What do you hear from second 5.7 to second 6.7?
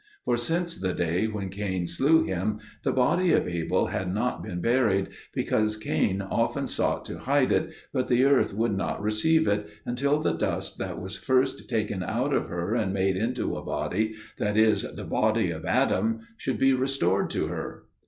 Cain often